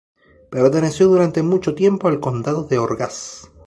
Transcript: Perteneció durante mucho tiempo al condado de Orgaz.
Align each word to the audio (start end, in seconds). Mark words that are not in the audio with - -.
Perteneció 0.49 1.07
durante 1.09 1.43
mucho 1.43 1.75
tiempo 1.75 2.07
al 2.07 2.19
condado 2.19 2.63
de 2.63 2.79
Orgaz. 2.79 3.51